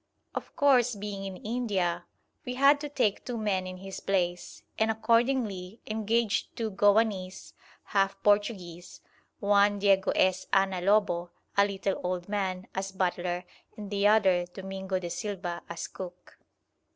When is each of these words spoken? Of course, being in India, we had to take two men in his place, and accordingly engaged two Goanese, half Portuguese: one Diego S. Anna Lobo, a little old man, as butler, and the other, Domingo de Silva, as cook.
Of 0.33 0.55
course, 0.55 0.95
being 0.95 1.25
in 1.25 1.37
India, 1.45 2.05
we 2.43 2.55
had 2.55 2.79
to 2.81 2.89
take 2.89 3.23
two 3.23 3.37
men 3.37 3.67
in 3.67 3.77
his 3.77 3.99
place, 3.99 4.63
and 4.79 4.89
accordingly 4.89 5.79
engaged 5.85 6.55
two 6.55 6.71
Goanese, 6.71 7.53
half 7.83 8.17
Portuguese: 8.23 9.01
one 9.39 9.77
Diego 9.77 10.09
S. 10.15 10.47
Anna 10.51 10.81
Lobo, 10.81 11.29
a 11.55 11.67
little 11.67 12.01
old 12.03 12.27
man, 12.27 12.65
as 12.73 12.91
butler, 12.91 13.45
and 13.77 13.91
the 13.91 14.07
other, 14.07 14.47
Domingo 14.51 14.97
de 14.97 15.11
Silva, 15.11 15.61
as 15.69 15.85
cook. 15.87 16.39